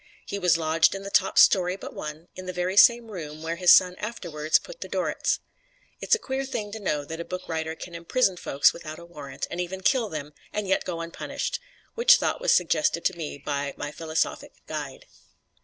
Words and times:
He 0.25 0.39
was 0.39 0.57
lodged 0.57 0.95
in 0.95 1.03
the 1.03 1.11
top 1.11 1.37
story 1.37 1.75
but 1.75 1.93
one, 1.93 2.27
in 2.35 2.47
the 2.47 2.53
very 2.53 2.75
same 2.75 3.11
room 3.11 3.43
where 3.43 3.57
his 3.57 3.71
son 3.71 3.93
afterwards 3.99 4.57
put 4.57 4.81
the 4.81 4.89
Dorrits. 4.89 5.37
It's 5.99 6.15
a 6.15 6.17
queer 6.17 6.43
thing 6.43 6.71
to 6.71 6.79
know 6.79 7.05
that 7.05 7.19
a 7.19 7.23
book 7.23 7.47
writer 7.47 7.75
can 7.75 7.93
imprison 7.93 8.35
folks 8.37 8.73
without 8.73 8.97
a 8.97 9.05
warrant 9.05 9.45
and 9.51 9.61
even 9.61 9.81
kill 9.81 10.09
them 10.09 10.33
and 10.51 10.67
yet 10.67 10.85
go 10.85 11.01
unpunished 11.01 11.59
which 11.93 12.15
thought 12.15 12.41
was 12.41 12.51
suggested 12.51 13.05
to 13.05 13.15
me 13.15 13.37
by 13.37 13.75
my 13.77 13.91
philosophic 13.91 14.53
guide. 14.65 15.05